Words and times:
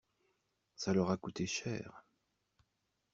Ça 0.73 0.93
leur 0.95 1.11
a 1.11 1.17
coûté 1.17 1.45
cher. 1.45 2.03